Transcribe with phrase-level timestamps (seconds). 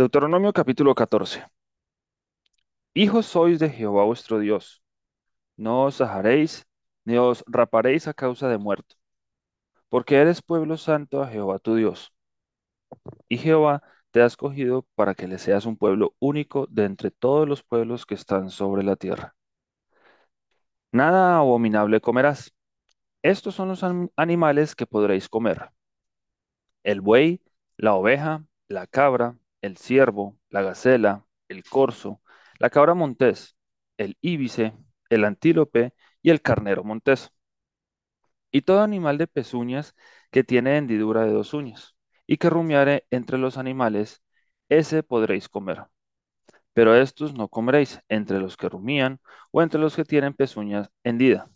[0.00, 1.38] Deuteronomio capítulo 14.
[2.94, 4.82] Hijos sois de Jehová vuestro Dios.
[5.56, 6.66] No os ajaréis,
[7.06, 8.96] ni os raparéis a causa de muerto,
[9.90, 12.12] porque eres pueblo santo a Jehová tu Dios.
[13.30, 17.48] Y Jehová te ha escogido para que le seas un pueblo único de entre todos
[17.48, 19.34] los pueblos que están sobre la tierra.
[20.92, 22.54] Nada abominable comerás.
[23.22, 25.70] Estos son los an- animales que podréis comer.
[26.82, 27.40] El buey,
[27.78, 32.22] la oveja, la cabra, el ciervo, la gacela, el corzo,
[32.58, 33.56] la cabra montés,
[33.98, 34.74] el íbice,
[35.10, 37.32] el antílope y el carnero montés.
[38.52, 39.94] Y todo animal de pezuñas
[40.30, 41.96] que tiene hendidura de dos uñas,
[42.26, 44.22] y que rumiare entre los animales,
[44.68, 45.86] ese podréis comer.
[46.74, 49.20] Pero estos no comeréis entre los que rumían
[49.52, 51.50] o entre los que tienen pezuñas hendida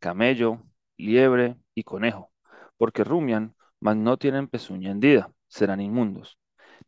[0.00, 0.62] camello,
[0.98, 2.32] liebre y conejo,
[2.78, 6.39] porque rumian, mas no tienen pezuña hendida, serán inmundos.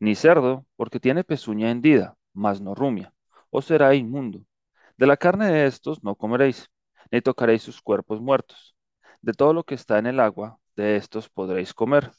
[0.02, 3.14] Ni cerdo, porque tiene pezuña hendida, mas no rumia,
[3.50, 4.40] os será inmundo.
[4.96, 6.68] De la carne de estos no comeréis,
[7.12, 8.74] ni tocaréis sus cuerpos muertos.
[9.20, 12.10] De todo lo que está en el agua, de estos podréis comer.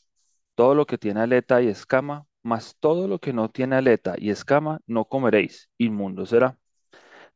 [0.56, 4.30] Todo lo que tiene aleta y escama, mas todo lo que no tiene aleta y
[4.30, 6.58] escama no comeréis, inmundo será.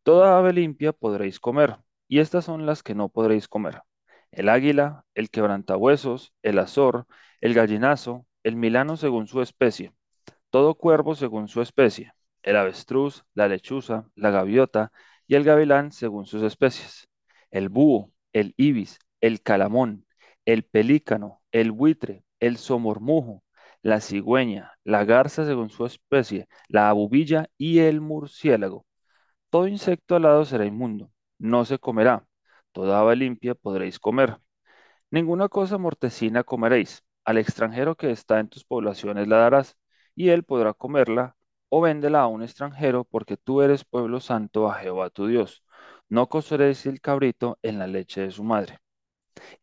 [0.04, 1.76] Toda ave limpia podréis comer,
[2.08, 3.82] y estas son las que no podréis comer.
[4.32, 7.06] El águila, el quebrantahuesos, el azor,
[7.42, 9.92] el gallinazo, el milano según su especie,
[10.50, 14.92] todo cuervo según su especie, el avestruz, la lechuza, la gaviota
[15.28, 17.08] y el gavilán según sus especies,
[17.52, 20.06] el búho, el ibis, el calamón,
[20.46, 23.44] el pelícano, el buitre, el somormujo,
[23.82, 28.88] la cigüeña, la garza según su especie, la abubilla y el murciélago
[29.50, 32.26] todo insecto alado será inmundo, no se comerá.
[32.72, 34.40] Toda ave limpia podréis comer.
[35.12, 37.04] Ninguna cosa mortecina comeréis.
[37.26, 39.78] Al extranjero que está en tus poblaciones la darás,
[40.18, 41.38] y él podrá comerla,
[41.70, 45.64] o véndela a un extranjero, porque tú eres pueblo santo a Jehová tu Dios.
[46.10, 48.80] No coceréis el cabrito en la leche de su madre.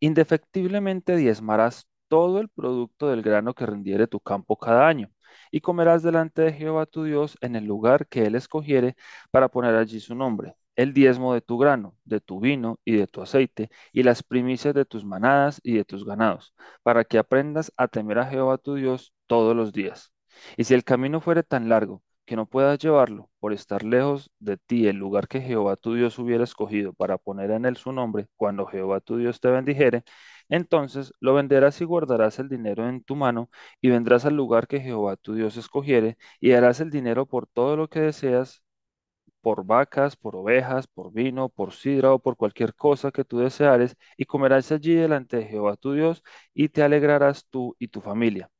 [0.00, 5.10] Indefectiblemente diezmarás todo el producto del grano que rindiere tu campo cada año,
[5.50, 8.97] y comerás delante de Jehová tu Dios en el lugar que él escogiere
[9.32, 13.09] para poner allí su nombre, el diezmo de tu grano, de tu vino y de
[13.09, 16.54] tu aceite, y las primicias de tus manadas y de tus ganados,
[16.84, 20.13] para que aprendas a temer a Jehová tu Dios todos los días.
[20.56, 24.56] Y si el camino fuere tan largo, que no puedas llevarlo por estar lejos de
[24.56, 28.28] ti el lugar que Jehová tu Dios hubiera escogido para poner en él su nombre,
[28.37, 30.05] cuando Jehová tu Dios te bendijere,
[30.49, 33.50] entonces lo venderás y guardarás el dinero en tu mano,
[33.81, 37.77] y vendrás al lugar que Jehová tu Dios escogiere, y darás el dinero por todo
[37.77, 38.62] lo que deseas,
[39.43, 43.97] por vacas, por ovejas, por vino, por sidra o por cualquier cosa que tú deseares,
[44.16, 46.22] y comerás allí delante de Jehová tu Dios,
[46.55, 48.51] y te alegrarás tú y tu familia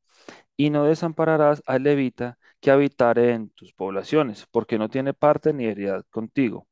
[0.56, 5.66] y no desampararás al levita que habitare en tus poblaciones, porque no tiene parte ni
[5.66, 6.66] heredad contigo.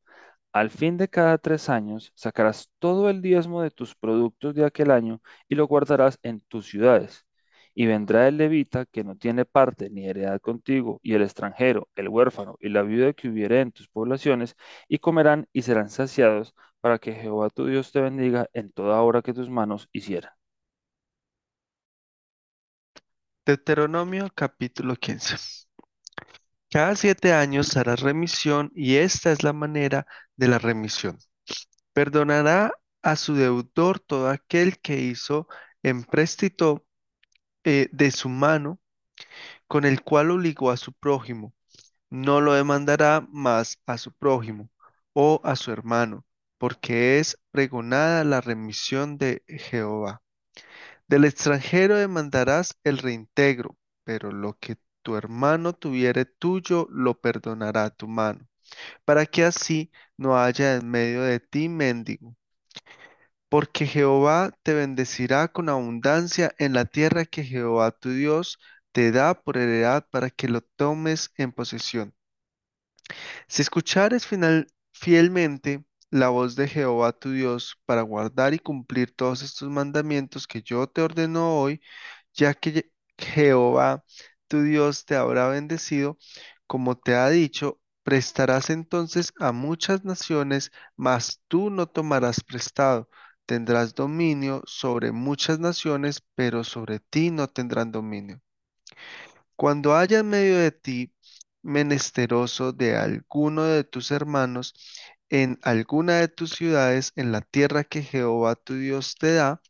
[0.53, 4.91] Al fin de cada tres años sacarás todo el diezmo de tus productos de aquel
[4.91, 7.27] año y lo guardarás en tus ciudades.
[7.75, 12.09] Y vendrá el levita que no tiene parte ni heredad contigo, y el extranjero, el
[12.09, 14.57] huérfano y la viuda que hubiere en tus poblaciones,
[14.89, 19.23] y comerán y serán saciados, para que Jehová tu Dios te bendiga en toda obra
[19.23, 20.33] que tus manos hicieran.
[23.45, 25.37] Deuteronomio capítulo 15.
[26.71, 31.19] Cada siete años harás remisión y esta es la manera de la remisión.
[31.93, 32.73] Perdonará
[33.03, 35.49] a su deudor todo aquel que hizo
[35.83, 36.87] empréstito
[37.65, 38.81] eh, de su mano
[39.69, 41.55] con el cual obligó a su prójimo.
[42.11, 44.71] No lo demandará más a su prójimo
[45.15, 46.25] o a su hermano,
[46.59, 50.22] porque es pregonada la remisión de Jehová.
[51.07, 58.09] Del extranjero demandarás el reintegro, pero lo que tu hermano tuviere tuyo lo perdonará tu
[58.09, 58.49] mano,
[59.05, 62.37] para que así no haya en medio de ti mendigo.
[63.49, 68.59] Porque Jehová te bendecirá con abundancia en la tierra que Jehová tu Dios
[68.91, 72.15] te da por heredad para que lo tomes en posesión.
[73.47, 79.43] Si escuchares final- fielmente la voz de Jehová tu Dios para guardar y cumplir todos
[79.43, 81.81] estos mandamientos que yo te ordeno hoy,
[82.35, 84.05] ya que Jehová
[84.49, 86.19] tu Dios te habrá bendecido,
[86.67, 93.09] como te ha dicho, prestarás entonces a muchas naciones, mas tú no tomarás prestado.
[93.47, 98.43] Tendrás dominio sobre muchas naciones, pero sobre ti no tendrán dominio.
[99.57, 101.15] Cuando haya en medio de ti
[101.63, 104.75] menesteroso de alguno de tus hermanos,
[105.31, 109.63] en alguna de tus ciudades, en la tierra que Jehová tu Dios te da,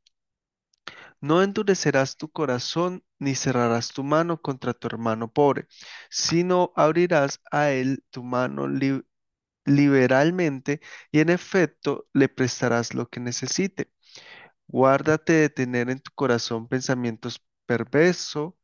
[1.20, 5.66] no endurecerás tu corazón ni cerrarás tu mano contra tu hermano pobre,
[6.10, 9.02] sino abrirás a él tu mano li-
[9.66, 10.80] liberalmente
[11.12, 13.90] y en efecto le prestarás lo que necesite.
[14.68, 18.54] Guárdate de tener en tu corazón pensamientos perversos,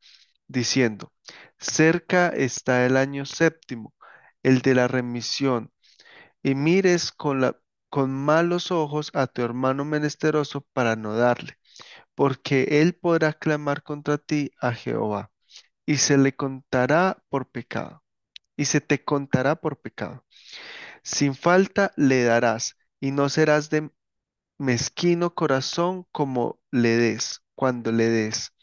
[0.49, 1.13] diciendo,
[1.59, 3.95] cerca está el año séptimo,
[4.43, 5.71] el de la remisión,
[6.43, 11.57] y mires con malos ojos a tu hermano menesteroso para no darle,
[12.15, 15.31] porque él podrá clamar contra ti a Jehová,
[15.85, 18.03] y se le contará por pecado,
[18.57, 20.25] y se te contará por pecado.
[21.03, 23.91] Sin falta le darás, y no serás de
[24.59, 28.53] mezquino corazón como le des, cuando le des.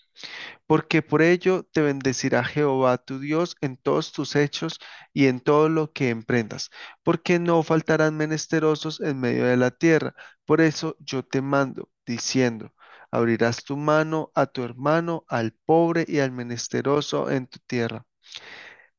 [0.66, 4.78] Porque por ello te bendecirá Jehová tu Dios en todos tus hechos
[5.12, 6.70] y en todo lo que emprendas,
[7.02, 10.14] porque no faltarán menesterosos en medio de la tierra.
[10.44, 12.72] Por eso yo te mando, diciendo,
[13.10, 18.06] abrirás tu mano a tu hermano, al pobre y al menesteroso en tu tierra.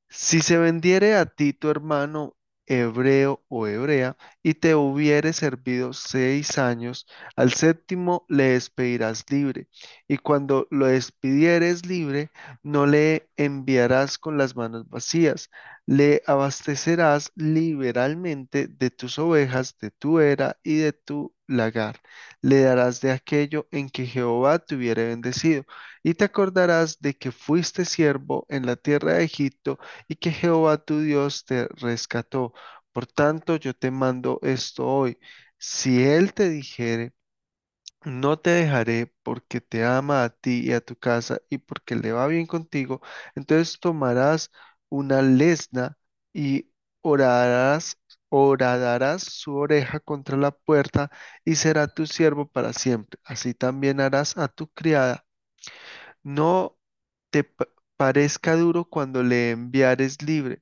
[0.09, 2.37] Si se vendiere a ti tu hermano
[2.67, 9.67] hebreo o hebrea, y te hubiere servido seis años, al séptimo le despedirás libre,
[10.07, 12.31] y cuando lo despidieres libre,
[12.63, 15.49] no le enviarás con las manos vacías,
[15.85, 22.01] le abastecerás liberalmente de tus ovejas, de tu era y de tu lagar.
[22.41, 25.63] Le darás de aquello en que Jehová te hubiere bendecido,
[26.03, 30.77] y te acordarás de que fuiste siervo en la tierra de Egipto, y que Jehová
[30.77, 32.53] tu Dios te rescató.
[32.91, 35.17] Por tanto, yo te mando esto hoy.
[35.57, 37.13] Si él te dijere,
[38.05, 42.11] no te dejaré porque te ama a ti y a tu casa y porque le
[42.11, 43.01] va bien contigo,
[43.35, 44.51] entonces tomarás
[44.89, 45.97] una lesna
[46.33, 46.71] y
[47.01, 51.12] orarás, horadarás su oreja contra la puerta
[51.45, 53.19] y será tu siervo para siempre.
[53.24, 55.25] Así también harás a tu criada.
[56.24, 56.77] No
[57.29, 60.62] te pa- parezca duro cuando le enviares libre,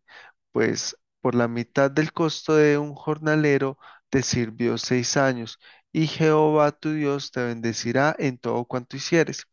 [0.52, 3.78] pues por la mitad del costo de un jornalero
[4.10, 5.60] te sirvió seis años,
[5.96, 9.48] y Jehová tu Dios te bendecirá en todo cuanto hicieres.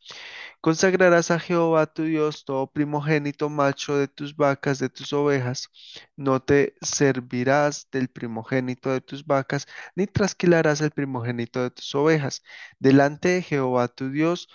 [0.60, 5.68] Consagrarás a Jehová tu Dios todo primogénito macho de tus vacas, de tus ovejas.
[6.16, 9.66] No te servirás del primogénito de tus vacas,
[9.96, 12.42] ni trasquilarás el primogénito de tus ovejas.
[12.78, 14.48] Delante de Jehová tu Dios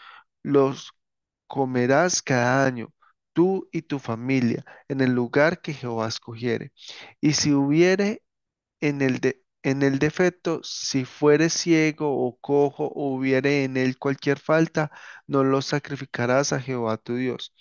[0.43, 0.93] los
[1.47, 2.93] comerás cada año,
[3.33, 6.71] tú y tu familia, en el lugar que Jehová escogiere.
[7.21, 8.23] Y si hubiere
[8.81, 13.97] en el de- en el defecto, si fuere ciego o cojo o hubiere en él
[13.99, 14.91] cualquier falta,
[15.27, 17.53] no lo sacrificarás a Jehová tu Dios.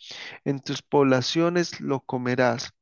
[0.44, 2.72] En tus poblaciones lo comerás.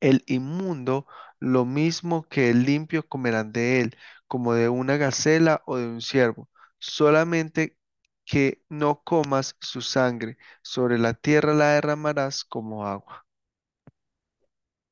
[0.00, 1.06] El inmundo,
[1.40, 3.96] lo mismo que el limpio, comerán de él,
[4.28, 6.48] como de una gacela o de un ciervo.
[6.78, 7.78] Solamente
[8.24, 13.26] que no comas su sangre, sobre la tierra la derramarás como agua.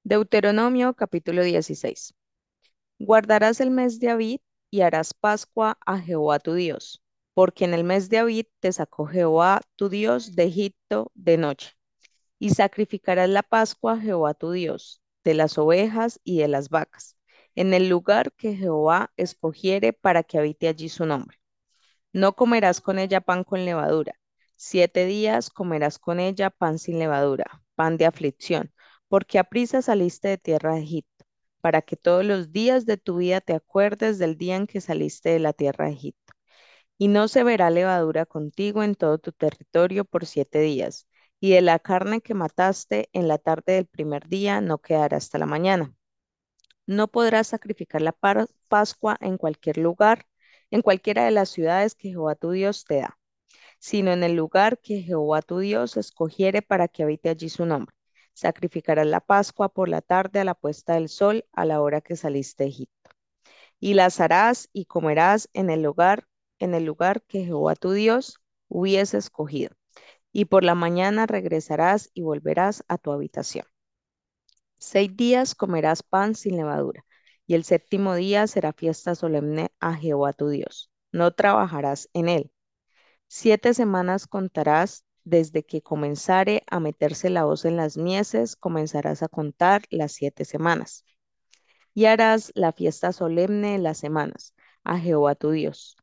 [0.04, 2.14] Deuteronomio capítulo 16.
[3.04, 4.40] Guardarás el mes de Abib
[4.70, 7.02] y harás Pascua a Jehová tu Dios,
[7.34, 11.72] porque en el mes de Abib te sacó Jehová tu Dios de Egipto de noche.
[12.38, 17.16] Y sacrificarás la Pascua a Jehová tu Dios, de las ovejas y de las vacas,
[17.56, 21.40] en el lugar que Jehová escogiere para que habite allí su nombre.
[22.12, 24.14] No comerás con ella pan con levadura.
[24.54, 28.72] Siete días comerás con ella pan sin levadura, pan de aflicción,
[29.08, 31.11] porque aprisa saliste de tierra de Egipto,
[31.62, 35.30] para que todos los días de tu vida te acuerdes del día en que saliste
[35.30, 36.34] de la tierra de Egipto.
[36.98, 41.08] Y no se verá levadura contigo en todo tu territorio por siete días,
[41.40, 45.38] y de la carne que mataste en la tarde del primer día no quedará hasta
[45.38, 45.94] la mañana.
[46.86, 48.12] No podrás sacrificar la
[48.68, 50.26] Pascua en cualquier lugar,
[50.70, 53.18] en cualquiera de las ciudades que Jehová tu Dios te da,
[53.78, 57.94] sino en el lugar que Jehová tu Dios escogiere para que habite allí su nombre.
[58.34, 62.16] Sacrificarás la Pascua por la tarde a la puesta del sol, a la hora que
[62.16, 63.10] saliste de Egipto.
[63.80, 68.40] Y las harás y comerás en el lugar, en el lugar que Jehová tu Dios
[68.68, 69.74] hubiese escogido.
[70.32, 73.66] Y por la mañana regresarás y volverás a tu habitación.
[74.78, 77.04] Seis días comerás pan sin levadura,
[77.46, 80.90] y el séptimo día será fiesta solemne a Jehová tu Dios.
[81.12, 82.52] No trabajarás en él.
[83.28, 89.28] Siete semanas contarás desde que comenzare a meterse la hoz en las mieses, comenzarás a
[89.28, 91.04] contar las siete semanas.
[91.94, 95.96] Y harás la fiesta solemne de las semanas a Jehová tu Dios.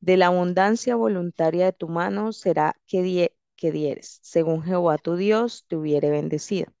[0.00, 5.16] De la abundancia voluntaria de tu mano será que, die- que dieres, según Jehová tu
[5.16, 6.72] Dios te hubiere bendecido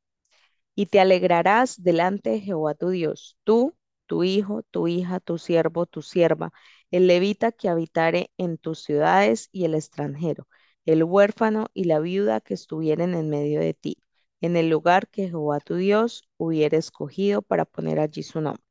[0.74, 3.74] y te alegrarás delante de Jehová tu Dios, tú,
[4.06, 6.52] tu hijo, tu hija, tu siervo, tu sierva,
[6.90, 10.46] el levita que habitare en tus ciudades y el extranjero,
[10.86, 13.98] el huérfano y la viuda que estuvieren en medio de ti,
[14.40, 18.62] en el lugar que Jehová tu Dios hubiera escogido para poner allí su nombre.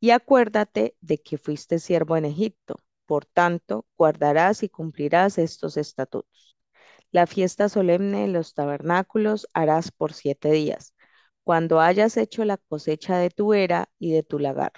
[0.00, 6.56] Y acuérdate de que fuiste siervo en Egipto, por tanto, guardarás y cumplirás estos estatutos.
[7.12, 10.94] La fiesta solemne de los tabernáculos harás por siete días,
[11.44, 14.72] cuando hayas hecho la cosecha de tu era y de tu lagar.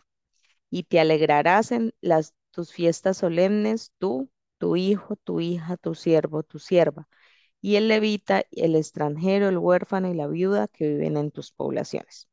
[0.70, 6.42] Y te alegrarás en las, tus fiestas solemnes, tú, tu hijo, tu hija, tu siervo,
[6.42, 7.08] tu sierva,
[7.62, 12.28] y el levita, el extranjero, el huérfano y la viuda que viven en tus poblaciones.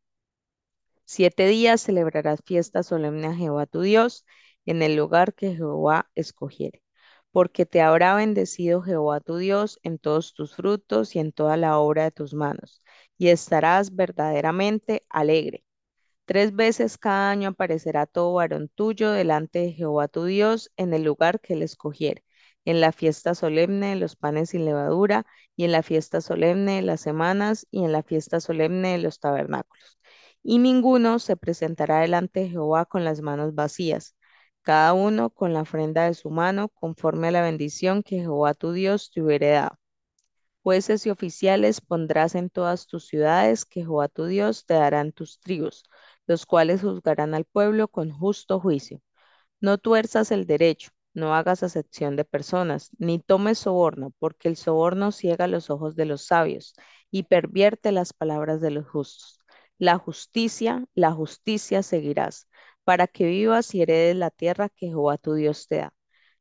[1.06, 4.26] Siete días celebrarás fiesta solemne a Jehová tu Dios
[4.66, 6.82] en el lugar que Jehová escogiere,
[7.32, 11.78] porque te habrá bendecido Jehová tu Dios en todos tus frutos y en toda la
[11.80, 12.82] obra de tus manos,
[13.18, 15.64] y estarás verdaderamente alegre.
[16.26, 21.04] Tres veces cada año aparecerá todo varón tuyo delante de Jehová tu Dios en el
[21.04, 22.24] lugar que él escogiere,
[22.66, 26.82] en la fiesta solemne de los panes sin levadura, y en la fiesta solemne de
[26.82, 30.00] las semanas, y en la fiesta solemne de los tabernáculos.
[30.44, 34.16] Y ninguno se presentará delante de Jehová con las manos vacías,
[34.64, 38.72] cada uno con la ofrenda de su mano, conforme a la bendición que Jehová tu
[38.72, 39.78] Dios te hubiere dado.
[40.64, 45.12] Jueces y oficiales pondrás en todas tus ciudades que Jehová tu Dios te dará en
[45.12, 45.84] tus tribus,
[46.28, 49.02] los cuales juzgarán al pueblo con justo juicio.
[49.62, 55.12] No tuerzas el derecho, no hagas acepción de personas, ni tomes soborno, porque el soborno
[55.12, 56.74] ciega los ojos de los sabios
[57.12, 59.40] y pervierte las palabras de los justos.
[59.78, 62.48] La justicia, la justicia seguirás,
[62.84, 65.94] para que vivas y heredes la tierra que Jehová tu Dios te da.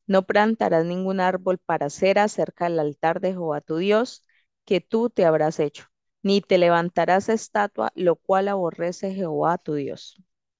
[0.06, 4.24] No plantarás ningún árbol para cera cerca del altar de Jehová tu Dios,
[4.64, 5.84] que tú te habrás hecho,
[6.24, 10.16] ni te levantarás estatua, lo cual aborrece Jehová tu Dios.